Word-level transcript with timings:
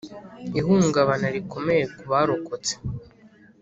Ihungabana 0.59 1.27
rikomeye 1.35 1.83
ku 1.95 2.03
barokotse 2.11 2.73